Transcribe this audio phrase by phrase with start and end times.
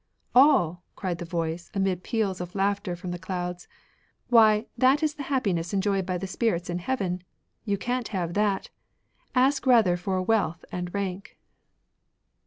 [0.33, 3.67] ''All!" cried the voice, amid peals of laughter from the clouds."
[4.31, 7.21] Why, that is the happiness enjoyed by the spirits in heaven;
[7.65, 8.71] you can't have that.
[9.35, 11.37] Ask rather for wealth and rank."